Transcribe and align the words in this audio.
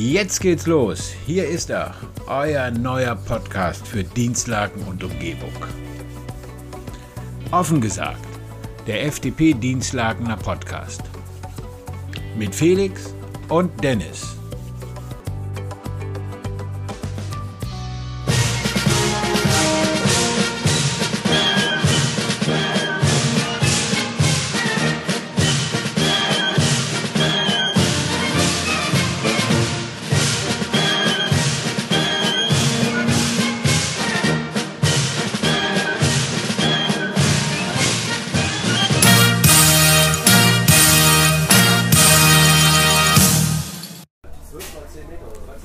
Jetzt 0.00 0.40
geht's 0.40 0.66
los. 0.66 1.12
Hier 1.26 1.46
ist 1.46 1.68
er, 1.68 1.94
euer 2.26 2.70
neuer 2.70 3.14
Podcast 3.14 3.86
für 3.86 4.02
Dienstlagen 4.02 4.82
und 4.84 5.04
Umgebung. 5.04 5.52
Offen 7.50 7.82
gesagt, 7.82 8.26
der 8.86 9.04
FDP 9.04 9.52
Dienstlagener 9.52 10.38
Podcast. 10.38 11.02
Mit 12.34 12.54
Felix 12.54 13.14
und 13.50 13.84
Dennis. 13.84 14.39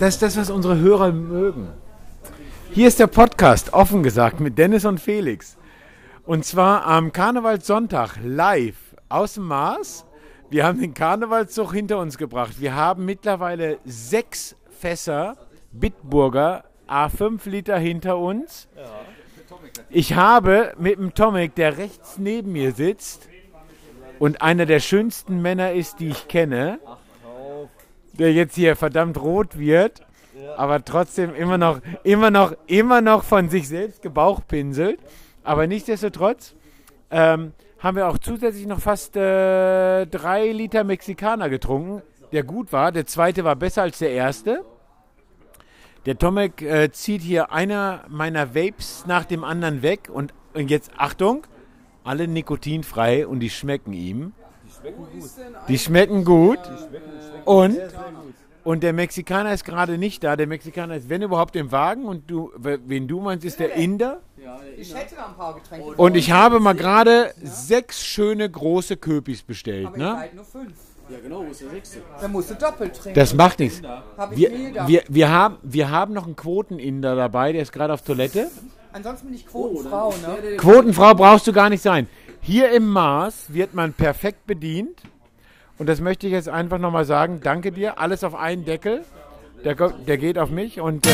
Das 0.05 0.13
ist 0.13 0.21
das, 0.21 0.37
was 0.37 0.51
unsere 0.51 0.77
Hörer 0.77 1.11
mögen. 1.11 1.67
Hier 2.69 2.87
ist 2.87 2.99
der 2.99 3.07
Podcast, 3.07 3.73
offen 3.73 4.03
gesagt, 4.03 4.39
mit 4.39 4.55
Dennis 4.55 4.85
und 4.85 4.99
Felix. 4.99 5.57
Und 6.27 6.45
zwar 6.45 6.85
am 6.85 7.11
Karnevalssonntag 7.11 8.19
live 8.23 8.95
aus 9.09 9.33
dem 9.33 9.47
Mars. 9.47 10.05
Wir 10.51 10.63
haben 10.63 10.79
den 10.79 10.93
Karnevalszug 10.93 11.73
hinter 11.73 11.97
uns 11.97 12.19
gebracht. 12.19 12.59
Wir 12.59 12.75
haben 12.75 13.03
mittlerweile 13.05 13.79
sechs 13.83 14.55
Fässer 14.79 15.37
Bitburger 15.71 16.65
A5 16.87 17.49
Liter 17.49 17.79
hinter 17.79 18.19
uns. 18.19 18.67
Ich 19.89 20.13
habe 20.13 20.73
mit 20.77 20.99
dem 20.99 21.15
Tomek, 21.15 21.55
der 21.55 21.79
rechts 21.79 22.19
neben 22.19 22.51
mir 22.51 22.73
sitzt 22.73 23.27
und 24.19 24.43
einer 24.43 24.67
der 24.67 24.81
schönsten 24.81 25.41
Männer 25.41 25.71
ist, 25.71 25.99
die 25.99 26.09
ich 26.09 26.27
kenne, 26.27 26.77
der 28.17 28.33
jetzt 28.33 28.55
hier 28.55 28.75
verdammt 28.75 29.21
rot 29.21 29.57
wird, 29.57 30.01
aber 30.57 30.83
trotzdem 30.83 31.33
immer 31.35 31.57
noch, 31.57 31.81
immer 32.03 32.31
noch, 32.31 32.55
immer 32.67 33.01
noch 33.01 33.23
von 33.23 33.49
sich 33.49 33.67
selbst 33.67 34.01
gebauchpinselt. 34.01 34.99
Aber 35.43 35.67
nichtsdestotrotz 35.67 36.55
ähm, 37.11 37.53
haben 37.79 37.97
wir 37.97 38.07
auch 38.07 38.17
zusätzlich 38.17 38.65
noch 38.65 38.79
fast 38.79 39.15
äh, 39.15 40.05
drei 40.07 40.51
Liter 40.51 40.83
Mexikaner 40.83 41.49
getrunken, 41.49 42.01
der 42.31 42.43
gut 42.43 42.73
war. 42.73 42.91
Der 42.91 43.05
zweite 43.05 43.43
war 43.43 43.55
besser 43.55 43.83
als 43.83 43.99
der 43.99 44.11
erste. 44.11 44.65
Der 46.05 46.17
Tomek 46.17 46.61
äh, 46.61 46.91
zieht 46.91 47.21
hier 47.21 47.51
einer 47.51 48.03
meiner 48.07 48.53
Vapes 48.53 49.05
nach 49.07 49.25
dem 49.25 49.43
anderen 49.43 49.81
weg 49.81 50.09
und, 50.11 50.33
und 50.53 50.69
jetzt 50.69 50.91
Achtung, 50.97 51.47
alle 52.03 52.27
nikotinfrei 52.27 53.25
und 53.25 53.39
die 53.39 53.49
schmecken 53.49 53.93
ihm. 53.93 54.33
Die 55.67 55.79
schmecken 55.79 56.25
gut. 56.25 56.59
Und, 57.45 57.77
und 58.63 58.83
der 58.83 58.93
Mexikaner 58.93 59.53
ist 59.53 59.63
gerade 59.65 59.97
nicht 59.97 60.23
da. 60.23 60.35
Der 60.35 60.47
Mexikaner 60.47 60.95
ist, 60.97 61.09
wenn 61.09 61.21
überhaupt, 61.21 61.55
im 61.55 61.71
Wagen. 61.71 62.05
Und 62.05 62.29
du, 62.29 62.51
wen 62.57 63.07
du 63.07 63.21
meinst, 63.21 63.45
ist 63.45 63.59
der 63.59 63.73
Inder. 63.75 64.21
Ich 64.77 64.93
hätte 64.93 65.15
noch 65.15 65.29
ein 65.29 65.35
paar 65.35 65.55
Getränke. 65.55 65.87
Und 65.95 66.15
ich 66.15 66.31
habe 66.31 66.59
mal 66.59 66.75
gerade 66.75 67.33
sechs 67.41 68.03
schöne 68.05 68.49
große 68.49 68.97
Köpis 68.97 69.41
bestellt. 69.43 69.87
Aber 69.87 69.97
Ne? 69.97 70.29
nur 70.35 70.45
fünf. 70.45 70.73
Ja, 71.07 71.17
genau, 71.21 71.45
wo 71.45 71.51
ist 71.51 71.61
der 71.61 71.69
sechste? 71.69 71.99
Dann 72.19 72.31
musst 72.31 72.49
du 72.49 72.55
doppelt 72.55 72.95
trinken. 72.95 73.19
Das 73.19 73.33
macht 73.35 73.59
nichts. 73.59 73.79
Hab 74.17 74.31
ich 74.31 74.39
Wir, 74.39 74.73
da. 74.73 74.87
wir, 74.87 75.03
wir, 75.07 75.29
haben, 75.29 75.57
wir 75.61 75.91
haben 75.91 76.13
noch 76.13 76.25
einen 76.25 76.35
Quoteninder 76.35 77.15
dabei, 77.15 77.51
der 77.51 77.61
ist 77.61 77.71
gerade 77.71 77.93
auf 77.93 78.01
Toilette. 78.01 78.49
Ansonsten 78.91 79.27
bin 79.27 79.35
ich 79.35 79.45
Quotenfrau, 79.45 80.09
ne? 80.11 80.57
Quotenfrau 80.57 81.13
brauchst 81.13 81.45
du 81.45 81.53
gar 81.53 81.69
nicht 81.69 81.83
sein. 81.83 82.07
Hier 82.41 82.71
im 82.71 82.87
Mars 82.87 83.45
wird 83.49 83.73
man 83.75 83.93
perfekt 83.93 84.47
bedient. 84.47 85.01
Und 85.77 85.87
das 85.87 85.99
möchte 85.99 86.27
ich 86.27 86.33
jetzt 86.33 86.47
einfach 86.47 86.77
nochmal 86.77 87.05
sagen. 87.05 87.41
Danke 87.43 87.71
dir. 87.71 87.99
Alles 87.99 88.23
auf 88.23 88.33
einen 88.33 88.65
Deckel. 88.65 89.03
Der, 89.63 89.75
der 89.75 90.17
geht 90.17 90.37
auf 90.37 90.49
mich. 90.49 90.79
Und 90.79 91.05
ähm, 91.05 91.13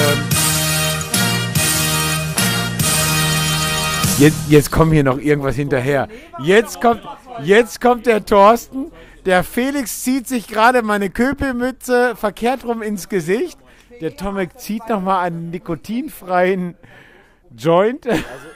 jetzt, 4.19 4.37
jetzt 4.49 4.71
kommt 4.71 4.93
hier 4.93 5.03
noch 5.03 5.17
irgendwas 5.17 5.55
hinterher. 5.55 6.07
Jetzt 6.43 6.79
kommt, 6.79 7.01
jetzt 7.43 7.81
kommt 7.81 8.05
der 8.05 8.23
Thorsten. 8.23 8.91
Der 9.25 9.43
Felix 9.43 10.03
zieht 10.03 10.27
sich 10.27 10.47
gerade 10.47 10.81
meine 10.83 11.09
Köpelmütze 11.09 12.15
verkehrt 12.15 12.65
rum 12.65 12.81
ins 12.81 13.09
Gesicht. 13.09 13.59
Der 13.99 14.15
Tomek 14.15 14.59
zieht 14.59 14.87
nochmal 14.89 15.25
einen 15.25 15.51
nikotinfreien 15.51 16.75
Joint. 17.57 18.05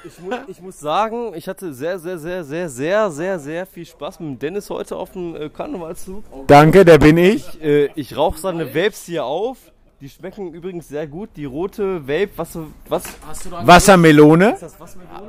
Ich, 0.03 0.19
mu 0.19 0.31
ich 0.47 0.61
muss 0.61 0.79
sagen, 0.79 1.33
ich 1.35 1.47
hatte 1.47 1.73
sehr, 1.73 1.99
sehr, 1.99 2.17
sehr, 2.17 2.43
sehr, 2.43 2.69
sehr, 2.69 3.11
sehr, 3.11 3.39
sehr 3.39 3.65
viel 3.65 3.85
Spaß 3.85 4.19
mit 4.19 4.41
Dennis 4.41 4.69
heute 4.69 4.95
auf 4.95 5.11
dem 5.11 5.35
äh, 5.35 5.49
Karnevalszug. 5.49 6.23
Danke, 6.47 6.85
der 6.85 6.97
bin 6.97 7.17
ich. 7.17 7.47
Ich, 7.55 7.61
äh, 7.61 7.89
ich 7.95 8.15
rauche 8.15 8.39
seine 8.39 8.73
Vapes 8.73 9.05
hier 9.05 9.25
auf. 9.25 9.57
Die 9.99 10.09
schmecken 10.09 10.53
übrigens 10.53 10.87
sehr 10.87 11.07
gut. 11.07 11.29
Die 11.35 11.45
rote 11.45 12.07
Vape, 12.07 12.29
was, 12.35 12.57
was? 12.87 13.03
Wassermelone. 13.49 14.57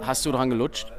Hast 0.03 0.27
du 0.27 0.33
dran 0.33 0.51
gelutscht? 0.51 0.93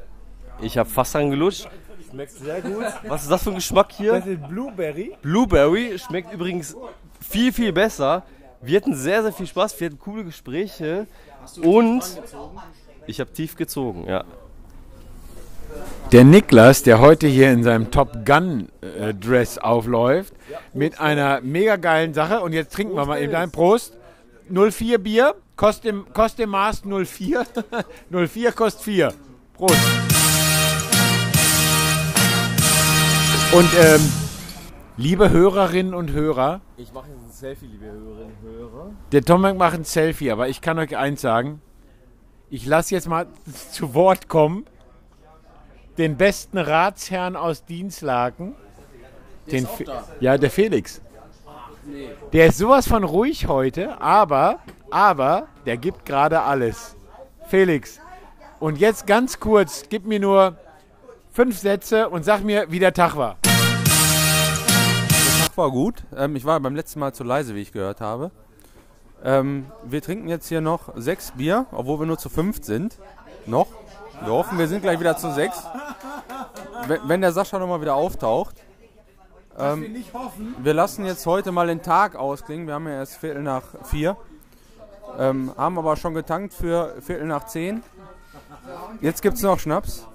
Ich 0.60 0.76
habe 0.76 0.88
fast 0.88 1.14
dran 1.14 1.30
gelutscht. 1.30 1.68
Schmeckt 2.10 2.32
sehr 2.32 2.62
gut. 2.62 2.84
Was 3.06 3.22
ist 3.22 3.30
das 3.30 3.42
für 3.42 3.50
ein 3.50 3.56
Geschmack 3.56 3.92
hier? 3.92 4.14
ist 4.14 4.48
Blueberry. 4.48 5.16
Blueberry 5.22 5.98
schmeckt 5.98 6.32
übrigens 6.32 6.74
viel, 7.20 7.52
viel 7.52 7.72
besser. 7.72 8.24
Wir 8.60 8.76
hatten 8.80 8.94
sehr, 8.94 9.22
sehr 9.22 9.32
viel 9.32 9.46
Spaß. 9.46 9.78
Wir 9.78 9.86
hatten 9.86 9.98
coole 9.98 10.24
Gespräche. 10.24 11.06
Und 11.62 12.02
ich 13.06 13.20
habe 13.20 13.32
tief 13.32 13.56
gezogen, 13.56 14.06
ja. 14.06 14.24
Der 16.12 16.24
Niklas, 16.24 16.82
der 16.82 16.98
heute 17.00 17.26
hier 17.26 17.52
in 17.52 17.62
seinem 17.62 17.90
Top 17.90 18.24
Gun 18.24 18.68
äh, 18.80 19.12
Dress 19.14 19.58
aufläuft, 19.58 20.32
mit 20.72 20.98
einer 20.98 21.40
mega 21.42 21.76
geilen 21.76 22.14
Sache. 22.14 22.40
Und 22.40 22.52
jetzt 22.52 22.72
trinken 22.72 22.96
wir 22.96 23.04
mal 23.04 23.20
eben 23.20 23.34
ein 23.34 23.50
Prost. 23.50 23.96
04 24.48 24.98
Bier, 24.98 25.34
kostet 25.56 25.84
im, 25.84 26.12
kostet 26.12 26.40
im 26.40 26.50
Maß 26.50 26.82
04. 26.84 27.46
04 28.10 28.52
kostet 28.52 28.82
4. 28.82 29.14
Prost. 29.54 29.76
Und 33.52 33.68
ähm, 33.78 34.12
liebe 34.98 35.30
Hörerinnen 35.30 35.94
und 35.94 36.10
Hörer, 36.12 36.60
Ich 36.76 36.92
mache 36.92 37.08
jetzt 37.08 37.24
ein 37.24 37.30
Selfie, 37.32 37.66
liebe 37.66 37.86
Hörerinnen 37.86 38.32
und 38.42 38.48
Hörer. 38.50 38.90
Der 39.12 39.22
Tomek 39.22 39.56
macht 39.56 39.74
ein 39.74 39.84
Selfie, 39.84 40.30
aber 40.30 40.48
ich 40.48 40.60
kann 40.60 40.78
euch 40.78 40.96
eins 40.96 41.20
sagen. 41.20 41.62
Ich 42.50 42.66
lasse 42.66 42.94
jetzt 42.94 43.08
mal 43.08 43.26
zu 43.72 43.94
Wort 43.94 44.28
kommen. 44.28 44.66
Den 45.96 46.16
besten 46.16 46.58
Ratsherrn 46.58 47.36
aus 47.36 47.64
Dienstlaken. 47.64 48.54
Den 49.50 49.66
Fe- 49.66 49.86
ja, 50.20 50.36
der 50.36 50.50
Felix. 50.50 51.00
Der 52.32 52.46
ist 52.48 52.58
sowas 52.58 52.86
von 52.86 53.02
ruhig 53.02 53.46
heute, 53.48 53.98
aber, 54.00 54.58
aber, 54.90 55.48
der 55.64 55.76
gibt 55.78 56.04
gerade 56.04 56.42
alles. 56.42 56.94
Felix. 57.46 57.98
Und 58.60 58.78
jetzt 58.78 59.06
ganz 59.06 59.40
kurz, 59.40 59.84
gib 59.88 60.04
mir 60.06 60.20
nur 60.20 60.56
fünf 61.32 61.56
Sätze 61.58 62.08
und 62.10 62.24
sag 62.24 62.42
mir, 62.44 62.66
wie 62.70 62.78
der 62.78 62.92
Tag 62.92 63.16
war. 63.16 63.38
War 65.58 65.72
gut. 65.72 66.04
Ähm, 66.16 66.36
ich 66.36 66.44
war 66.44 66.60
beim 66.60 66.76
letzten 66.76 67.00
Mal 67.00 67.12
zu 67.12 67.24
leise, 67.24 67.56
wie 67.56 67.62
ich 67.62 67.72
gehört 67.72 68.00
habe. 68.00 68.30
Ähm, 69.24 69.66
wir 69.82 70.00
trinken 70.00 70.28
jetzt 70.28 70.46
hier 70.46 70.60
noch 70.60 70.90
sechs 70.94 71.32
Bier, 71.32 71.66
obwohl 71.72 71.98
wir 71.98 72.06
nur 72.06 72.16
zu 72.16 72.28
fünf 72.28 72.64
sind. 72.64 72.96
Noch. 73.44 73.66
Wir 74.22 74.32
hoffen, 74.32 74.56
wir 74.56 74.68
sind 74.68 74.82
gleich 74.82 75.00
wieder 75.00 75.16
zu 75.16 75.32
sechs. 75.32 75.64
Wenn, 76.86 77.00
wenn 77.08 77.20
der 77.22 77.32
Sascha 77.32 77.58
nochmal 77.58 77.80
wieder 77.80 77.96
auftaucht. 77.96 78.54
Ähm, 79.58 79.96
wir 80.62 80.74
lassen 80.74 81.04
jetzt 81.04 81.26
heute 81.26 81.50
mal 81.50 81.66
den 81.66 81.82
Tag 81.82 82.14
ausklingen. 82.14 82.68
Wir 82.68 82.74
haben 82.74 82.86
ja 82.86 82.94
erst 82.94 83.16
Viertel 83.16 83.42
nach 83.42 83.64
vier. 83.82 84.16
Ähm, 85.18 85.52
haben 85.56 85.76
aber 85.76 85.96
schon 85.96 86.14
getankt 86.14 86.54
für 86.54 86.94
Viertel 87.00 87.26
nach 87.26 87.46
zehn. 87.46 87.82
Jetzt 89.00 89.22
gibt 89.22 89.38
es 89.38 89.42
noch 89.42 89.58
Schnaps. 89.58 90.06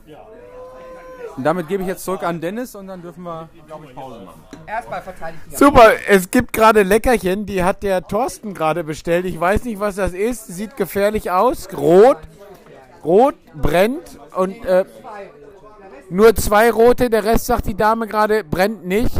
Und 1.36 1.44
damit 1.44 1.68
gebe 1.68 1.82
ich 1.82 1.90
jetzt 1.90 2.06
zurück 2.06 2.24
an 2.24 2.40
Dennis 2.40 2.76
und 2.76 2.88
dann 2.88 3.02
dürfen 3.02 3.24
wir, 3.24 3.50
glaube 3.66 3.86
ich, 3.88 3.96
Pause 3.96 4.22
machen. 4.22 4.44
Erstmal 4.68 5.02
verteidigt 5.02 5.42
die 5.52 5.56
Super, 5.56 5.94
es 6.08 6.30
gibt 6.30 6.54
gerade 6.54 6.84
Leckerchen, 6.84 7.46
die 7.46 7.64
hat 7.64 7.82
der 7.84 8.04
Thorsten 8.04 8.54
gerade 8.54 8.84
bestellt. 8.84 9.26
Ich 9.26 9.40
weiß 9.40 9.64
nicht, 9.64 9.80
was 9.80 9.96
das 9.96 10.14
ist. 10.14 10.48
Sieht 10.48 10.78
gefährlich 10.78 11.32
aus. 11.32 11.68
Rot. 11.76 12.18
Rot 13.04 13.36
brennt 13.54 14.20
und 14.36 14.64
äh, 14.66 14.86
nur 16.10 16.36
zwei 16.36 16.72
rote, 16.72 17.10
der 17.10 17.24
Rest 17.26 17.48
sagt 17.48 17.66
die 17.66 17.76
Dame 17.76 18.08
gerade, 18.08 18.44
brennt 18.44 18.86
nicht. 18.86 19.14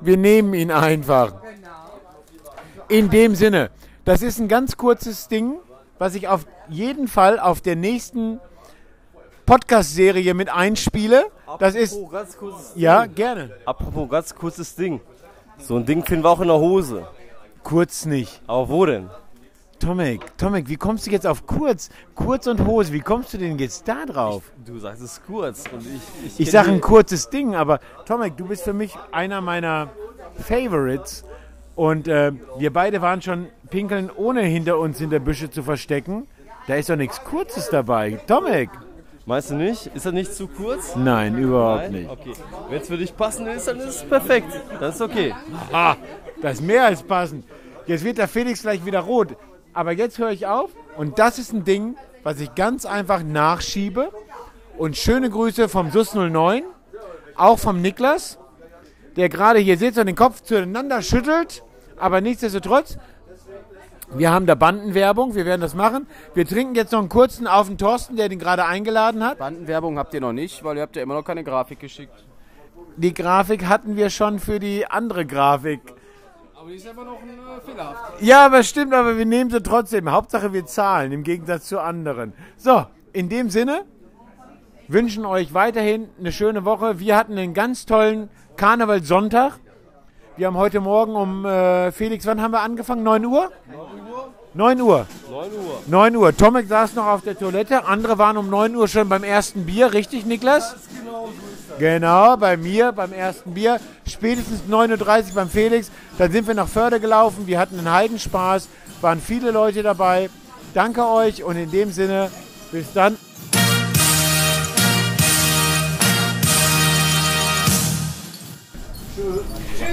Wir 0.00 0.16
nehmen 0.16 0.54
ihn 0.54 0.70
einfach. 0.70 1.34
In 2.88 3.10
dem 3.10 3.34
Sinne, 3.34 3.70
das 4.04 4.22
ist 4.22 4.40
ein 4.40 4.48
ganz 4.48 4.76
kurzes 4.76 5.28
Ding, 5.28 5.58
was 5.98 6.14
ich 6.14 6.26
auf 6.26 6.46
jeden 6.68 7.06
Fall 7.06 7.38
auf 7.38 7.60
der 7.60 7.76
nächsten 7.76 8.40
Podcast-Serie 9.50 10.32
mit 10.32 10.48
einspiele. 10.48 11.26
Das 11.58 11.74
ist, 11.74 11.98
ganz 12.12 12.38
kurzes 12.38 12.70
ja, 12.76 13.06
gerne. 13.06 13.50
Apropos 13.64 14.08
ganz 14.08 14.32
kurzes 14.32 14.76
Ding. 14.76 15.00
So 15.58 15.74
ein 15.74 15.84
Ding 15.84 16.04
finden 16.04 16.22
wir 16.22 16.30
auch 16.30 16.40
in 16.40 16.46
der 16.46 16.58
Hose. 16.58 17.08
Kurz 17.64 18.06
nicht. 18.06 18.40
Aber 18.46 18.68
wo 18.68 18.86
denn? 18.86 19.10
Tomek, 19.80 20.38
Tomek, 20.38 20.68
wie 20.68 20.76
kommst 20.76 21.08
du 21.08 21.10
jetzt 21.10 21.26
auf 21.26 21.48
kurz? 21.48 21.90
Kurz 22.14 22.46
und 22.46 22.64
Hose, 22.64 22.92
wie 22.92 23.00
kommst 23.00 23.34
du 23.34 23.38
denn 23.38 23.58
jetzt 23.58 23.88
da 23.88 24.06
drauf? 24.06 24.44
Du 24.64 24.78
sagst 24.78 25.02
es 25.02 25.20
kurz. 25.26 25.64
Und 25.72 25.80
ich, 25.80 26.26
ich, 26.26 26.40
Ich 26.46 26.50
sage 26.52 26.70
ein 26.70 26.80
kurzes 26.80 27.28
Ding, 27.28 27.56
aber 27.56 27.80
Tomek, 28.06 28.36
du 28.36 28.46
bist 28.46 28.62
für 28.62 28.72
mich 28.72 28.96
einer 29.10 29.40
meiner 29.40 29.88
Favorites. 30.38 31.24
Und 31.74 32.06
äh, 32.06 32.30
wir 32.56 32.72
beide 32.72 33.02
waren 33.02 33.20
schon 33.20 33.48
pinkeln, 33.68 34.10
ohne 34.14 34.42
hinter 34.42 34.78
uns 34.78 34.98
hinter 34.98 35.18
Büsche 35.18 35.50
zu 35.50 35.64
verstecken. 35.64 36.28
Da 36.68 36.76
ist 36.76 36.88
doch 36.88 36.94
nichts 36.94 37.24
Kurzes 37.24 37.68
dabei. 37.68 38.20
Tomek? 38.28 38.70
Meinst 39.30 39.50
du 39.52 39.54
nicht? 39.54 39.86
Ist 39.94 40.06
das 40.06 40.12
nicht 40.12 40.34
zu 40.34 40.48
kurz? 40.48 40.96
Nein, 40.96 41.38
überhaupt 41.38 41.82
Nein? 41.84 41.92
nicht. 41.92 42.10
Okay. 42.10 42.32
Wenn 42.68 42.80
es 42.80 42.88
für 42.88 42.96
dich 42.96 43.16
passend 43.16 43.46
ist, 43.46 43.68
dann 43.68 43.78
ist 43.78 43.86
es 43.86 44.02
perfekt. 44.02 44.48
Das 44.80 44.96
ist 44.96 45.00
okay. 45.00 45.32
Ah, 45.72 45.94
das 46.42 46.54
ist 46.54 46.62
mehr 46.62 46.86
als 46.86 47.00
passend. 47.04 47.44
Jetzt 47.86 48.02
wird 48.02 48.18
der 48.18 48.26
Felix 48.26 48.62
gleich 48.62 48.84
wieder 48.84 48.98
rot. 48.98 49.36
Aber 49.72 49.92
jetzt 49.92 50.18
höre 50.18 50.32
ich 50.32 50.48
auf. 50.48 50.70
Und 50.96 51.20
das 51.20 51.38
ist 51.38 51.52
ein 51.52 51.62
Ding, 51.62 51.94
was 52.24 52.40
ich 52.40 52.56
ganz 52.56 52.84
einfach 52.84 53.22
nachschiebe. 53.22 54.10
Und 54.76 54.96
schöne 54.96 55.30
Grüße 55.30 55.68
vom 55.68 55.92
SUS 55.92 56.12
09, 56.14 56.64
auch 57.36 57.60
vom 57.60 57.80
Niklas, 57.80 58.36
der 59.14 59.28
gerade 59.28 59.60
hier 59.60 59.78
sitzt 59.78 60.00
und 60.00 60.06
den 60.06 60.16
Kopf 60.16 60.42
zueinander 60.42 61.02
schüttelt. 61.02 61.62
Aber 61.96 62.20
nichtsdestotrotz, 62.20 62.98
wir 64.12 64.30
haben 64.32 64.46
da 64.46 64.54
Bandenwerbung, 64.54 65.34
wir 65.34 65.46
werden 65.46 65.60
das 65.60 65.74
machen. 65.74 66.06
Wir 66.34 66.46
trinken 66.46 66.74
jetzt 66.74 66.92
noch 66.92 66.98
einen 66.98 67.08
kurzen 67.08 67.46
auf 67.46 67.68
den 67.68 67.78
Thorsten, 67.78 68.16
der 68.16 68.28
den 68.28 68.38
gerade 68.38 68.64
eingeladen 68.64 69.24
hat. 69.24 69.38
Bandenwerbung 69.38 69.98
habt 69.98 70.12
ihr 70.14 70.20
noch 70.20 70.32
nicht, 70.32 70.64
weil 70.64 70.76
ihr 70.76 70.82
habt 70.82 70.96
ja 70.96 71.02
immer 71.02 71.14
noch 71.14 71.24
keine 71.24 71.44
Grafik 71.44 71.80
geschickt. 71.80 72.24
Die 72.96 73.14
Grafik 73.14 73.66
hatten 73.66 73.96
wir 73.96 74.10
schon 74.10 74.40
für 74.40 74.58
die 74.58 74.86
andere 74.86 75.24
Grafik. 75.26 75.80
Aber 76.54 76.68
die 76.68 76.76
ist 76.76 76.88
einfach 76.88 77.04
noch 77.04 77.14
äh, 77.22 77.60
fehlerhaft. 77.64 78.20
Ja, 78.20 78.46
aber 78.46 78.62
stimmt, 78.62 78.92
aber 78.92 79.16
wir 79.16 79.26
nehmen 79.26 79.48
sie 79.50 79.62
trotzdem. 79.62 80.10
Hauptsache 80.10 80.52
wir 80.52 80.66
zahlen, 80.66 81.12
im 81.12 81.22
Gegensatz 81.22 81.66
zu 81.66 81.80
anderen. 81.80 82.32
So, 82.56 82.84
in 83.12 83.28
dem 83.28 83.48
Sinne 83.48 83.84
wünschen 84.88 85.24
euch 85.24 85.54
weiterhin 85.54 86.08
eine 86.18 86.32
schöne 86.32 86.64
Woche. 86.64 86.98
Wir 86.98 87.16
hatten 87.16 87.38
einen 87.38 87.54
ganz 87.54 87.86
tollen 87.86 88.28
Karnevalssonntag. 88.56 89.60
Wir 90.40 90.46
haben 90.46 90.56
heute 90.56 90.80
Morgen 90.80 91.16
um, 91.16 91.44
äh, 91.44 91.92
Felix, 91.92 92.24
wann 92.24 92.40
haben 92.40 92.52
wir 92.52 92.62
angefangen? 92.62 93.02
9 93.02 93.26
Uhr? 93.26 93.52
9 94.54 94.80
Uhr. 94.80 95.06
9 95.28 95.52
Uhr. 95.52 95.82
9 95.86 96.16
Uhr. 96.16 96.34
Tomek 96.34 96.66
saß 96.66 96.94
noch 96.94 97.04
auf 97.04 97.20
der 97.20 97.38
Toilette. 97.38 97.84
Andere 97.84 98.16
waren 98.16 98.38
um 98.38 98.48
9 98.48 98.74
Uhr 98.74 98.88
schon 98.88 99.06
beim 99.10 99.22
ersten 99.22 99.66
Bier. 99.66 99.92
Richtig, 99.92 100.24
Niklas? 100.24 100.76
Genau, 101.78 102.38
bei 102.38 102.56
mir 102.56 102.90
beim 102.92 103.12
ersten 103.12 103.52
Bier. 103.52 103.80
Spätestens 104.06 104.62
9.30 104.62 105.28
Uhr 105.28 105.34
beim 105.34 105.50
Felix. 105.50 105.90
Dann 106.16 106.32
sind 106.32 106.46
wir 106.46 106.54
nach 106.54 106.68
Förde 106.68 107.00
gelaufen. 107.00 107.46
Wir 107.46 107.58
hatten 107.58 107.78
einen 107.78 107.92
Heidenspaß. 107.92 108.66
Waren 109.02 109.20
viele 109.20 109.50
Leute 109.50 109.82
dabei. 109.82 110.30
Danke 110.72 111.06
euch 111.06 111.44
und 111.44 111.56
in 111.56 111.70
dem 111.70 111.92
Sinne, 111.92 112.30
bis 112.72 112.94
dann. 112.94 113.18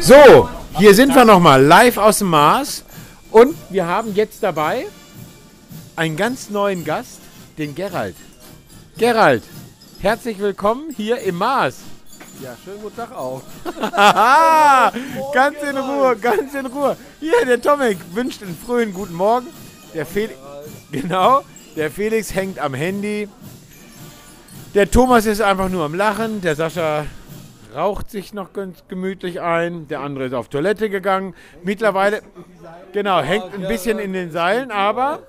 So, 0.07 0.48
hier 0.77 0.95
sind 0.95 1.13
wir 1.13 1.25
nochmal 1.25 1.62
live 1.62 1.98
aus 1.98 2.19
dem 2.19 2.30
Mars. 2.30 2.86
Und 3.30 3.57
wir 3.69 3.88
haben 3.88 4.15
jetzt 4.15 4.42
dabei 4.42 4.86
einen 5.98 6.15
ganz 6.15 6.50
neuen 6.50 6.86
Gast, 6.86 7.19
den 7.57 7.75
Gerald. 7.75 8.15
Gerald, 8.98 9.44
herzlich 10.00 10.39
willkommen 10.39 10.92
hier 10.95 11.18
im 11.19 11.36
Mars. 11.36 11.80
Ja, 12.42 12.56
schönen 12.63 12.81
guten 12.81 12.95
Tag 12.95 13.12
auch. 13.12 13.42
Ganz 15.33 15.57
in 15.69 15.77
Ruhe, 15.77 16.15
ganz 16.15 16.53
in 16.53 16.68
Ruhe. 16.68 16.95
Hier, 17.19 17.45
der 17.45 17.62
Tomek 17.62 17.98
wünscht 18.13 18.42
einen 18.42 18.57
frühen 18.57 18.94
guten 18.94 19.13
Morgen. 19.13 19.48
Der 19.94 20.06
Felix, 20.06 20.36
genau, 20.89 21.44
der 21.75 21.92
Felix 21.92 22.33
hängt 22.33 22.60
am 22.60 22.74
Handy. 22.74 23.27
Der 24.74 24.89
Thomas 24.89 25.25
ist 25.25 25.42
einfach 25.42 25.68
nur 25.68 25.83
am 25.83 25.95
Lachen. 25.95 26.39
Der 26.39 26.56
Sascha 26.56 27.06
raucht 27.77 28.09
sich 28.09 28.33
noch 28.33 28.53
ganz 28.53 28.83
gemütlich 28.88 29.39
ein. 29.39 29.88
Der 29.88 30.01
andere 30.01 30.25
ist 30.25 30.33
auf 30.33 30.50
Toilette 30.50 30.89
gegangen. 30.89 31.35
Mittlerweile, 31.63 32.21
genau, 32.91 33.21
hängt 33.21 33.53
ein 33.53 33.68
bisschen 33.68 34.00
in 34.00 34.13
den 34.13 34.31
Seilen, 34.31 34.71
aber, 34.71 35.27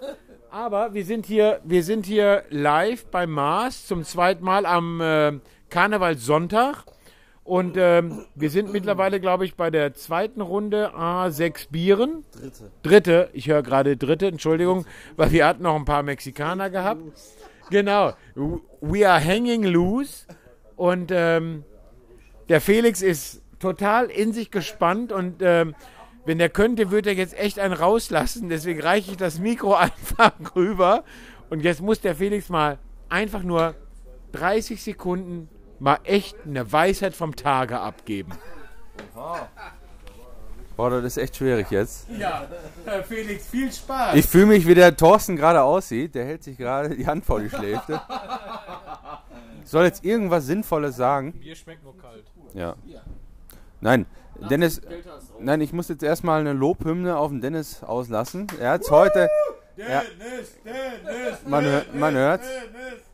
aber 0.50 0.94
wir 0.94 1.04
sind 1.04 1.26
hier, 1.26 1.60
wir 1.64 1.84
sind 1.84 2.06
hier 2.06 2.44
live 2.48 3.04
beim 3.06 3.30
Mars 3.30 3.86
zum 3.86 4.02
zweiten 4.02 4.42
Mal 4.42 4.64
am 4.64 5.00
äh, 5.00 5.32
Karnevalssonntag. 5.68 6.84
Und 7.44 7.76
ähm, 7.78 8.26
wir 8.34 8.50
sind 8.50 8.72
mittlerweile, 8.72 9.20
glaube 9.20 9.46
ich, 9.46 9.54
bei 9.54 9.70
der 9.70 9.94
zweiten 9.94 10.42
Runde 10.42 10.94
A6 10.94 11.70
Bieren. 11.70 12.24
Dritte. 12.32 12.70
Dritte, 12.82 13.30
ich 13.32 13.48
höre 13.48 13.62
gerade 13.62 13.96
dritte, 13.96 14.26
Entschuldigung, 14.26 14.84
weil 15.16 15.32
wir 15.32 15.46
hatten 15.46 15.62
noch 15.62 15.74
ein 15.74 15.86
paar 15.86 16.02
Mexikaner 16.02 16.68
gehabt. 16.68 17.02
Genau, 17.70 18.12
we 18.80 19.08
are 19.08 19.22
hanging 19.22 19.64
loose. 19.64 20.26
Und 20.76 21.10
ähm, 21.10 21.64
der 22.48 22.60
Felix 22.60 23.02
ist 23.02 23.42
total 23.58 24.06
in 24.06 24.32
sich 24.32 24.50
gespannt 24.50 25.12
und 25.12 25.42
ähm, 25.42 25.74
wenn 26.24 26.40
er 26.40 26.50
könnte, 26.50 26.90
würde 26.90 27.10
er 27.10 27.16
jetzt 27.16 27.38
echt 27.38 27.58
einen 27.58 27.72
rauslassen. 27.72 28.48
Deswegen 28.48 28.82
reiche 28.82 29.12
ich 29.12 29.16
das 29.16 29.38
Mikro 29.38 29.74
einfach 29.76 30.32
rüber. 30.54 31.04
Und 31.50 31.60
jetzt 31.60 31.80
muss 31.80 32.00
der 32.00 32.14
Felix 32.14 32.50
mal 32.50 32.78
einfach 33.08 33.42
nur 33.42 33.74
30 34.32 34.82
Sekunden 34.82 35.48
mal 35.78 35.98
echt 36.04 36.36
eine 36.44 36.70
Weisheit 36.70 37.14
vom 37.14 37.34
Tage 37.34 37.80
abgeben. 37.80 38.32
Boah, 40.76 40.90
das 40.90 41.04
ist 41.04 41.16
echt 41.16 41.36
schwierig 41.36 41.70
jetzt. 41.70 42.06
Ja, 42.18 42.46
Felix, 43.08 43.48
viel 43.48 43.72
Spaß. 43.72 44.14
Ich 44.14 44.26
fühle 44.26 44.46
mich, 44.46 44.66
wie 44.66 44.74
der 44.74 44.96
Thorsten 44.96 45.34
gerade 45.34 45.62
aussieht. 45.62 46.14
Der 46.14 46.24
hält 46.24 46.44
sich 46.44 46.56
gerade 46.56 46.94
die 46.94 47.06
Hand 47.06 47.24
vor 47.24 47.40
die 47.40 47.50
Schläfe. 47.50 48.00
Ich 49.64 49.70
soll 49.70 49.86
jetzt 49.86 50.04
irgendwas 50.04 50.46
Sinnvolles 50.46 50.94
sagen. 50.94 51.32
Bier 51.32 51.56
schmeckt 51.56 51.82
nur 51.82 51.96
kalt. 51.98 52.26
Ja. 52.54 52.74
Nein, 53.80 54.06
Dennis. 54.50 54.80
Nein, 55.40 55.60
ich 55.60 55.72
muss 55.72 55.88
jetzt 55.88 56.02
erstmal 56.02 56.40
eine 56.40 56.52
Lobhymne 56.52 57.16
auf 57.16 57.30
den 57.30 57.40
Dennis 57.40 57.82
auslassen. 57.82 58.46
Er 58.60 58.72
hat 58.72 58.82
es 58.82 58.90
heute. 58.90 59.28
Er, 59.76 60.02
man, 61.46 61.64
hör- 61.64 61.84
man 61.94 62.14
hört. 62.14 62.40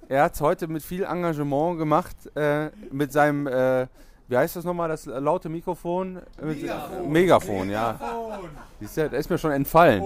Er 0.09 0.23
hat 0.25 0.35
es 0.35 0.41
heute 0.41 0.67
mit 0.69 0.83
viel 0.83 1.05
Engagement 1.05 1.79
gemacht. 1.79 2.17
Äh, 2.35 2.71
mit 2.91 3.13
seinem. 3.13 3.47
Äh, 3.47 3.87
wie 4.27 4.39
heißt 4.39 4.57
das 4.57 4.65
nochmal, 4.65 4.89
das 4.89 5.05
laute 5.05 5.51
Mikrofon? 5.51 6.19
Megafon. 6.41 7.13
Megafon, 7.13 7.71
ja. 7.71 8.01
Siehst 8.81 8.97
du, 8.97 9.11
das 9.11 9.21
ist 9.21 9.29
mir 9.31 9.37
schon 9.37 9.53
entfallen. 9.53 10.03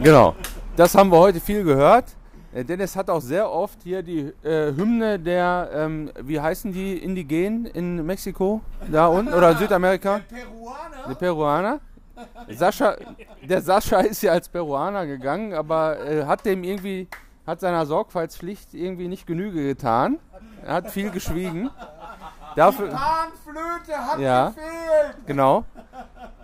Genau. 0.00 0.34
Das 0.76 0.94
haben 0.94 1.10
wir 1.10 1.18
heute 1.18 1.40
viel 1.40 1.64
gehört. 1.64 2.04
Äh, 2.52 2.64
Dennis 2.64 2.94
hat 2.96 3.08
auch 3.08 3.20
sehr 3.20 3.50
oft 3.50 3.82
hier 3.82 4.02
die 4.02 4.32
äh, 4.44 4.74
Hymne 4.74 5.18
der, 5.18 5.70
ähm, 5.74 6.10
wie 6.20 6.40
heißen 6.40 6.72
die 6.72 6.98
Indigenen 6.98 7.66
in 7.66 8.04
Mexiko? 8.04 8.60
Da 8.90 9.06
unten? 9.06 9.32
Oder 9.32 9.54
Südamerika? 9.58 10.20
Peruaner. 10.28 11.08
Die 11.08 11.14
Peruaner. 11.14 11.80
Sascha, 12.50 12.94
der 13.42 13.62
Sascha 13.62 14.00
ist 14.00 14.22
ja 14.22 14.32
als 14.32 14.48
Peruaner 14.48 15.06
gegangen, 15.06 15.54
aber 15.54 15.98
äh, 16.06 16.24
hat 16.26 16.44
dem 16.44 16.62
irgendwie, 16.62 17.08
hat 17.46 17.60
seiner 17.60 17.86
Sorgfaltspflicht 17.86 18.74
irgendwie 18.74 19.08
nicht 19.08 19.26
Genüge 19.26 19.62
getan. 19.66 20.18
Er 20.64 20.74
hat 20.74 20.90
viel 20.90 21.10
geschwiegen. 21.10 21.70
Dafür, 22.54 22.88
Panflöte 22.88 23.96
hat 23.98 24.18
Ja. 24.20 24.48
gefehlt. 24.50 25.26
Genau. 25.26 25.64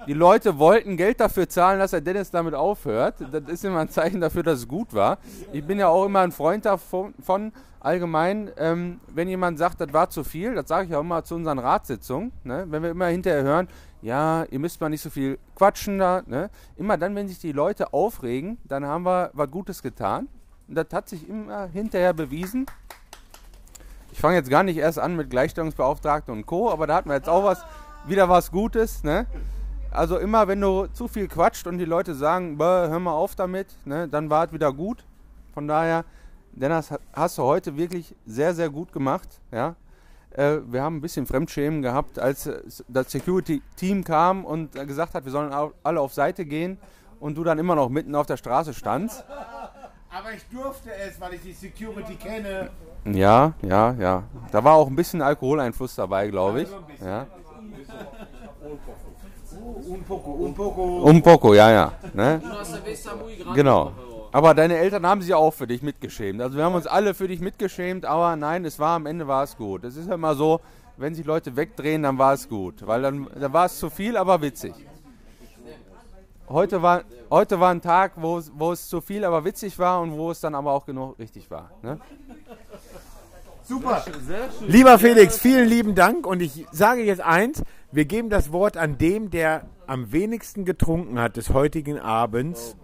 Die 0.09 0.15
Leute 0.15 0.59
wollten 0.59 0.97
Geld 0.97 1.21
dafür 1.21 1.51
zahlen, 1.51 1.81
dass 1.81 1.93
er 1.93 2.01
Dennis 2.01 2.31
damit 2.31 2.55
aufhört. 2.55 3.17
Das 3.31 3.43
ist 3.47 3.63
immer 3.63 3.81
ein 3.81 3.91
Zeichen 3.91 4.23
dafür, 4.23 4.43
dass 4.43 4.61
es 4.61 4.67
gut 4.67 4.95
war. 4.95 5.19
Ich 5.53 5.63
bin 5.63 5.79
ja 5.79 5.89
auch 5.89 6.07
immer 6.07 6.21
ein 6.21 6.33
Freund 6.33 6.65
davon, 6.65 7.13
von 7.23 7.53
allgemein, 7.79 8.51
ähm, 8.57 9.01
wenn 9.09 9.29
jemand 9.29 9.59
sagt, 9.59 9.83
das 9.83 9.93
war 9.93 10.09
zu 10.09 10.25
viel, 10.25 10.55
das 10.55 10.67
sage 10.67 10.89
ich 10.89 10.97
auch 10.97 11.03
immer 11.03 11.25
zu 11.25 11.35
unseren 11.35 11.59
Ratssitzungen, 11.59 12.33
ne? 12.43 12.65
wenn 12.71 12.83
wir 12.83 12.91
immer 12.91 13.09
hinterher 13.09 13.43
hören, 13.43 13.69
ja, 14.01 14.45
ihr 14.45 14.59
müsst 14.59 14.81
mal 14.81 14.89
nicht 14.89 15.03
so 15.03 15.11
viel 15.11 15.39
quatschen 15.55 15.99
da. 15.99 16.23
Ne? 16.25 16.49
Immer 16.79 16.97
dann, 16.97 17.15
wenn 17.15 17.29
sich 17.29 17.39
die 17.39 17.53
Leute 17.53 17.93
aufregen, 17.93 18.57
dann 18.65 18.87
haben 18.87 19.05
wir 19.05 19.29
was 19.35 19.51
Gutes 19.51 19.83
getan. 19.83 20.27
Und 20.69 20.75
das 20.75 20.87
hat 20.91 21.11
sich 21.11 21.29
immer 21.29 21.67
hinterher 21.67 22.15
bewiesen. 22.15 22.65
Ich 24.11 24.21
fange 24.21 24.37
jetzt 24.37 24.49
gar 24.49 24.63
nicht 24.63 24.79
erst 24.79 24.99
an 24.99 25.17
mit 25.17 25.29
Gleichstellungsbeauftragten 25.29 26.33
und 26.33 26.47
Co., 26.47 26.71
aber 26.71 26.87
da 26.87 26.95
hatten 26.95 27.11
wir 27.11 27.17
jetzt 27.17 27.29
auch 27.29 27.45
was, 27.45 27.63
wieder 28.07 28.31
was 28.31 28.51
Gutes. 28.51 29.05
Ne? 29.05 29.27
Also 29.91 30.19
immer, 30.19 30.47
wenn 30.49 30.61
du 30.61 30.87
zu 30.89 31.09
viel 31.09 31.29
quatscht 31.29 31.67
und 31.67 31.79
die 31.79 31.85
Leute 31.85 32.15
sagen, 32.15 32.59
"Bäh, 32.59 32.65
hör 32.89 32.99
mal 32.99 33.13
auf 33.13 33.35
damit, 33.35 33.67
ne, 33.85 34.09
dann 34.09 34.29
war 34.31 34.47
es 34.47 34.53
wieder 34.53 34.73
gut. 34.73 35.05
Von 35.55 35.67
daher, 35.67 36.05
Dennis, 36.53 36.93
hast 37.13 37.39
du 37.39 37.43
heute 37.43 37.77
wirklich 37.77 38.15
sehr, 38.27 38.55
sehr 38.55 38.69
gut 38.69 38.93
gemacht. 38.93 39.29
Ja? 39.51 39.77
Äh, 40.31 40.59
wir 40.67 40.83
haben 40.83 40.97
ein 40.97 41.01
bisschen 41.01 41.27
Fremdschämen 41.27 41.83
gehabt, 41.83 42.19
als 42.19 42.47
äh, 42.47 42.61
das 42.89 43.11
Security-Team 43.11 44.05
kam 44.05 44.45
und 44.45 44.73
gesagt 44.87 45.15
hat, 45.15 45.25
wir 45.25 45.33
sollen 45.33 45.53
alle 45.83 46.01
auf 46.01 46.13
Seite 46.13 46.45
gehen 46.45 46.79
und 47.19 47.37
du 47.37 47.45
dann 47.45 47.59
immer 47.59 47.75
noch 47.75 47.89
mitten 47.89 48.15
auf 48.15 48.27
der 48.27 48.37
Straße 48.37 48.75
standst. 48.75 49.25
Aber 50.11 50.33
ich 50.33 50.45
durfte 50.49 50.91
es, 50.95 51.21
weil 51.21 51.35
ich 51.35 51.43
die 51.43 51.53
Security 51.53 52.15
kenne. 52.17 52.71
Ja, 53.05 53.53
ja, 53.63 53.93
ja. 53.93 54.23
Da 54.53 54.63
war 54.65 54.75
auch 54.75 54.89
ein 54.89 54.97
bisschen 54.97 55.23
Alkoholeinfluss 55.23 55.95
dabei, 55.95 56.29
glaube 56.29 56.63
ich. 56.63 56.69
Ja. 57.01 57.27
Un 61.05 61.23
poco, 61.23 61.55
ja, 61.55 61.71
ja. 61.71 61.93
Ne? 62.15 62.41
Genau. 63.55 63.93
Aber 64.33 64.55
deine 64.55 64.77
Eltern 64.77 65.07
haben 65.07 65.23
sich 65.23 65.33
auch 65.35 65.53
für 65.53 65.67
dich 65.67 65.83
mitgeschämt. 65.83 66.41
Also 66.41 66.57
wir 66.57 66.65
haben 66.65 66.75
uns 66.75 66.87
alle 66.87 67.15
für 67.15 67.29
dich 67.29 67.41
mitgeschämt, 67.41 68.05
aber 68.05 68.37
nein, 68.37 68.65
es 68.65 68.79
war 68.79 68.97
am 68.97 69.07
Ende 69.07 69.27
war 69.27 69.43
es 69.45 69.57
gut. 69.57 69.85
Es 69.85 69.97
ist 69.97 70.09
ja 70.09 70.15
immer 70.15 70.35
so, 70.35 70.61
wenn 70.97 71.15
sich 71.15 71.25
Leute 71.25 71.57
wegdrehen, 71.57 72.03
dann 72.03 72.19
war 72.19 72.35
es 72.35 72.49
gut. 72.49 72.87
Weil 72.87 73.03
dann, 73.03 73.29
dann 73.39 73.53
war 73.53 73.67
es 73.67 73.79
zu 73.79 73.89
viel, 73.89 74.17
aber 74.17 74.43
witzig. 74.43 74.75
Heute 76.49 76.83
war, 76.83 77.03
heute 77.31 77.61
war 77.61 77.71
ein 77.71 77.83
Tag, 77.83 78.13
wo 78.17 78.39
es, 78.39 78.51
wo 78.55 78.73
es 78.73 78.89
zu 78.89 79.01
viel, 79.01 79.25
aber 79.25 79.45
witzig 79.45 79.79
war 79.79 80.01
und 80.01 80.13
wo 80.13 80.31
es 80.31 80.41
dann 80.41 80.55
aber 80.55 80.73
auch 80.73 80.87
genug 80.87 81.19
richtig 81.19 81.51
war. 81.51 81.71
Ne? 81.83 81.99
Super. 83.65 84.03
Lieber 84.67 84.99
Felix, 84.99 85.39
vielen 85.39 85.69
lieben 85.69 85.95
Dank 85.95 86.27
und 86.27 86.41
ich 86.41 86.67
sage 86.73 87.03
jetzt 87.03 87.21
eins, 87.21 87.63
wir 87.91 88.05
geben 88.05 88.29
das 88.31 88.53
Wort 88.53 88.77
an 88.77 88.99
dem, 88.99 89.31
der 89.31 89.63
am 89.87 90.13
wenigsten 90.13 90.65
getrunken 90.65 91.19
hat 91.19 91.37
des 91.37 91.51
heutigen 91.51 91.99
Abends. 91.99 92.77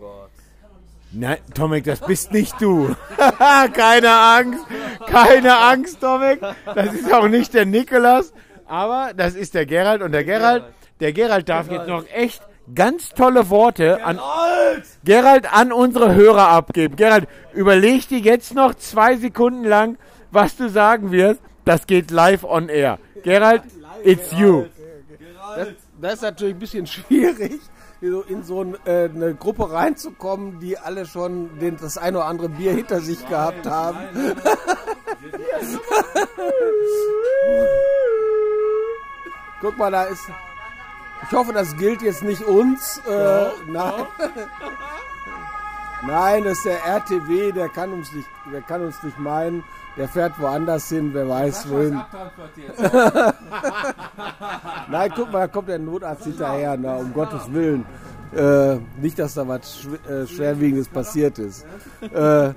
Nein, 1.13 1.39
Tomek, 1.55 1.85
das 1.85 2.01
bist 2.01 2.33
nicht 2.33 2.61
du. 2.61 2.95
keine 3.73 4.11
Angst, 4.11 4.65
keine 5.07 5.57
Angst, 5.59 6.01
Tomek. 6.01 6.41
Das 6.75 6.93
ist 6.95 7.13
auch 7.13 7.29
nicht 7.29 7.55
der 7.55 7.67
Nikolas, 7.67 8.33
aber 8.67 9.13
das 9.15 9.35
ist 9.35 9.55
der 9.55 9.67
Gerald 9.67 10.03
und 10.03 10.13
der 10.13 10.25
Gerald, 10.25 10.65
der 11.01 11.13
Gerald 11.13 11.49
darf 11.49 11.71
jetzt 11.71 11.87
noch 11.87 12.05
echt 12.13 12.43
ganz 12.75 13.11
tolle 13.11 13.51
Worte 13.51 14.03
an 14.05 14.19
Gerald 15.05 15.53
an 15.53 15.71
unsere 15.71 16.15
Hörer 16.15 16.49
abgeben. 16.49 16.97
Gerald, 16.97 17.29
überleg 17.53 18.09
dir 18.09 18.19
jetzt 18.19 18.55
noch 18.55 18.75
zwei 18.75 19.17
Sekunden 19.17 19.65
lang, 19.65 19.99
was 20.31 20.57
du 20.57 20.69
sagen 20.69 21.13
wirst. 21.13 21.41
Das 21.65 21.87
geht 21.87 22.11
live 22.11 22.45
on 22.45 22.69
air. 22.69 22.99
Gerald, 23.23 23.63
it's 24.03 24.33
you. 24.33 24.65
Das, 25.57 25.69
das 26.01 26.15
ist 26.15 26.23
natürlich 26.23 26.55
ein 26.55 26.59
bisschen 26.59 26.87
schwierig, 26.95 27.61
in 28.01 28.43
so 28.43 28.63
äh, 28.85 29.05
eine 29.05 29.35
Gruppe 29.35 29.71
reinzukommen, 29.71 30.61
die 30.61 30.79
alle 30.79 31.07
schon 31.07 31.51
das 31.81 31.99
ein 31.99 32.17
oder 32.17 32.27
andere 32.27 32.49
Bier 32.49 32.73
hinter 32.73 33.01
sich 33.01 33.27
gehabt 33.29 33.67
haben. 33.67 33.99
Guck 39.61 39.79
mal, 39.79 39.91
da 39.91 40.05
ist. 40.05 40.29
Ich 41.27 41.33
hoffe, 41.33 41.55
das 41.55 41.75
gilt 41.79 42.03
jetzt 42.03 42.23
nicht 42.23 42.43
uns. 42.43 43.01
Äh, 43.09 43.47
nein. 43.67 44.07
Nein, 46.07 46.45
das 46.45 46.59
ist 46.59 46.67
der 46.67 46.85
RTW, 46.85 47.53
der 47.53 47.69
kann 47.69 47.93
uns 47.93 48.13
nicht, 48.13 48.29
der 48.53 48.63
kann 48.63 48.83
uns 48.83 49.03
nicht 49.03 49.19
meinen. 49.19 49.65
Der 49.97 50.09
fährt 50.09 50.41
woanders 50.41 50.89
hin, 50.89 51.11
wer 51.13 51.29
weiß 51.29 51.71
wohin. 51.71 51.95
Nein, 54.89 55.13
guck 55.15 55.31
mal, 55.31 55.39
da 55.41 55.47
kommt 55.47 55.69
der 55.69 55.79
Notarzt 55.79 56.25
hinterher, 56.25 56.77
na, 56.77 56.97
um 56.97 57.13
Gottes 57.13 57.53
Willen. 57.53 57.87
Äh, 58.35 58.79
nicht, 59.01 59.17
dass 59.21 59.35
da 59.35 59.47
was 59.47 59.83
schw 59.83 59.95
äh, 60.11 60.27
Schwerwiegendes 60.27 60.89
passiert 60.89 61.39
ist. 61.39 61.65
Äh, 62.01 62.55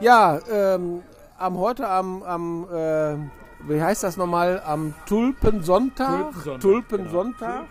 ja, 0.00 0.38
ähm, 0.50 1.02
am 1.36 1.58
heute 1.58 1.86
am, 1.86 2.22
am 2.22 2.66
äh, 2.72 3.16
wie 3.66 3.82
heißt 3.82 4.04
das 4.04 4.16
nochmal, 4.16 4.62
am 4.64 4.94
Tulpensonntag? 5.06 6.32
Tulpensonntag. 6.60 7.64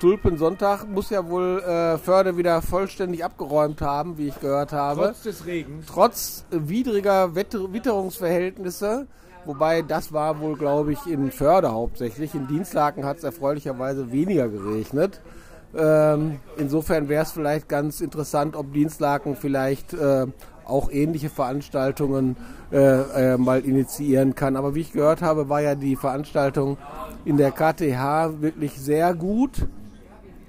Tulpensonntag 0.00 0.88
muss 0.88 1.10
ja 1.10 1.28
wohl 1.28 1.60
äh, 1.60 1.98
Förde 1.98 2.36
wieder 2.36 2.62
vollständig 2.62 3.24
abgeräumt 3.24 3.80
haben, 3.80 4.16
wie 4.18 4.28
ich 4.28 4.40
gehört 4.40 4.72
habe. 4.72 5.06
Trotz 5.06 5.22
des 5.22 5.46
Regens. 5.46 5.86
Trotz 5.86 6.44
widriger 6.50 7.34
Wetter 7.34 7.72
Witterungsverhältnisse. 7.72 9.06
Wobei 9.44 9.82
das 9.82 10.12
war 10.12 10.40
wohl, 10.40 10.56
glaube 10.56 10.92
ich, 10.92 11.06
in 11.06 11.30
Förde 11.30 11.72
hauptsächlich. 11.72 12.34
In 12.34 12.46
Dienstlaken 12.46 13.04
hat 13.04 13.18
es 13.18 13.24
erfreulicherweise 13.24 14.12
weniger 14.12 14.48
geregnet. 14.48 15.20
Ähm, 15.74 16.38
insofern 16.56 17.08
wäre 17.08 17.22
es 17.22 17.32
vielleicht 17.32 17.68
ganz 17.68 18.00
interessant, 18.00 18.56
ob 18.56 18.72
Dienstlaken 18.72 19.36
vielleicht 19.36 19.94
äh, 19.94 20.26
auch 20.66 20.90
ähnliche 20.90 21.28
Veranstaltungen 21.28 22.36
äh, 22.72 23.32
äh, 23.34 23.36
mal 23.36 23.60
initiieren 23.60 24.34
kann. 24.34 24.56
Aber 24.56 24.74
wie 24.74 24.80
ich 24.80 24.92
gehört 24.92 25.22
habe, 25.22 25.48
war 25.48 25.60
ja 25.60 25.74
die 25.74 25.96
Veranstaltung 25.96 26.78
in 27.24 27.36
der 27.36 27.50
KTH 27.50 28.40
wirklich 28.40 28.80
sehr 28.80 29.14
gut. 29.14 29.68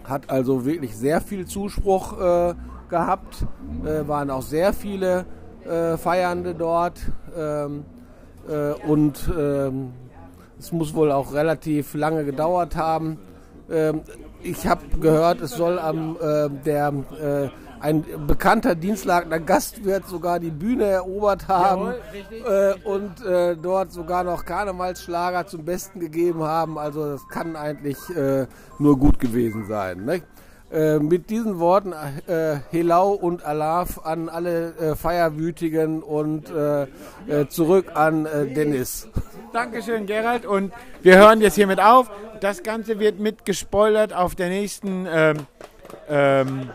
Hat 0.04 0.30
also 0.30 0.66
wirklich 0.66 0.96
sehr 0.96 1.22
viel 1.22 1.46
Zuspruch 1.46 2.20
äh, 2.20 2.54
gehabt. 2.90 3.46
Äh, 3.86 4.08
waren 4.08 4.30
auch 4.30 4.42
sehr 4.42 4.74
viele 4.74 5.26
äh, 5.66 5.98
Feiernde 5.98 6.56
dort. 6.56 7.00
Ähm, 7.38 7.86
äh, 8.48 8.74
und 8.88 9.32
ähm, 9.38 9.92
es 10.60 10.72
muss 10.72 10.94
wohl 10.94 11.12
auch 11.12 11.34
relativ 11.34 11.94
lange 11.94 12.26
gedauert 12.26 12.76
haben. 12.76 13.18
Ähm, 13.70 14.02
ich 14.42 14.68
habe 14.68 14.82
gehört, 15.00 15.42
es 15.42 15.52
soll 15.52 15.80
am 15.80 16.18
der 16.66 16.94
ein 17.84 18.06
bekannter 18.28 18.76
Dienstlagener 18.76 19.42
Gastwirt 19.42 20.08
sogar 20.08 20.40
die 20.40 20.52
Bühne 20.52 20.86
erobert 20.86 21.50
haben 21.50 21.94
äh, 22.32 22.74
und 22.86 23.26
äh, 23.26 23.58
dort 23.58 23.92
sogar 23.92 24.24
noch 24.24 24.46
Karnevalsschlager 24.46 25.48
zum 25.48 25.66
Besten 25.66 26.00
gegeben 26.00 26.44
haben. 26.44 26.78
Also 26.78 27.12
das 27.12 27.28
kann 27.28 27.58
eigentlich 27.58 27.98
äh, 28.16 28.48
nur 28.80 28.98
gut 28.98 29.20
gewesen 29.20 29.68
sein. 29.68 30.06
Ne? 30.06 30.22
Äh, 30.72 31.00
mit 31.00 31.30
diesen 31.30 31.60
Worten 31.60 31.94
äh, 32.26 32.56
Helau 32.72 33.12
und 33.12 33.44
Alaf 33.46 34.00
an 34.06 34.30
alle 34.30 34.76
äh, 34.78 34.96
Feierwütigen 34.96 36.02
und 36.02 36.50
äh, 36.50 36.84
äh, 36.84 37.48
zurück 37.50 37.88
an 37.96 38.26
äh, 38.26 38.46
Dennis. 38.46 39.10
Dankeschön, 39.52 40.06
Gerald. 40.06 40.46
Und 40.46 40.72
wir 41.02 41.18
hören 41.18 41.42
jetzt 41.42 41.56
hiermit 41.56 41.82
auf. 41.82 42.10
Das 42.40 42.64
Ganze 42.64 42.98
wird 43.00 43.20
mitgespoilert 43.20 44.14
auf 44.14 44.36
der 44.36 44.48
nächsten 44.48 45.06
ähm, 45.06 45.38
ähm, 46.08 46.70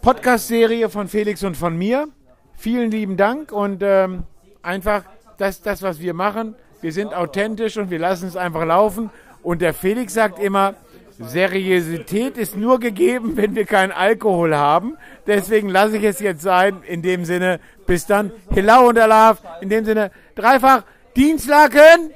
Podcast-Serie 0.00 0.88
von 0.88 1.08
Felix 1.08 1.42
und 1.42 1.56
von 1.56 1.76
mir. 1.76 2.08
Vielen 2.56 2.90
lieben 2.90 3.16
Dank 3.16 3.52
und 3.52 3.82
ähm, 3.82 4.24
einfach 4.62 5.02
das, 5.38 5.62
das, 5.62 5.82
was 5.82 6.00
wir 6.00 6.14
machen. 6.14 6.54
Wir 6.80 6.92
sind 6.92 7.14
authentisch 7.14 7.76
und 7.76 7.90
wir 7.90 7.98
lassen 7.98 8.28
es 8.28 8.36
einfach 8.36 8.64
laufen. 8.64 9.10
Und 9.42 9.62
der 9.62 9.74
Felix 9.74 10.14
sagt 10.14 10.38
immer, 10.38 10.74
Seriosität 11.18 12.36
ist 12.38 12.56
nur 12.56 12.78
gegeben, 12.78 13.36
wenn 13.36 13.56
wir 13.56 13.64
keinen 13.64 13.90
Alkohol 13.90 14.54
haben. 14.54 14.96
Deswegen 15.26 15.68
lasse 15.68 15.96
ich 15.96 16.04
es 16.04 16.20
jetzt 16.20 16.42
sein. 16.42 16.82
In 16.86 17.02
dem 17.02 17.24
Sinne, 17.24 17.58
bis 17.86 18.06
dann. 18.06 18.30
Hello 18.50 18.88
und 18.88 18.98
Alaf. 18.98 19.42
In 19.60 19.68
dem 19.68 19.84
Sinne, 19.84 20.12
dreifach 20.36 20.84
Dienstlaken. 21.16 22.12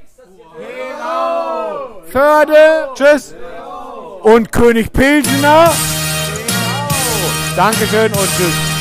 Hello. 0.56 2.02
Förde. 2.06 2.90
Tschüss. 2.94 3.34
Und 4.22 4.52
König 4.52 4.92
Pilsener. 4.92 5.72
Dankeschön 7.56 8.10
und 8.12 8.28
tschüss. 8.36 8.71